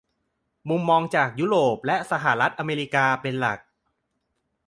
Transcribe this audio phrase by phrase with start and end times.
[0.69, 3.59] มุมมองจากยุโรปและสหรัฐอเมริกาเป็นหลัก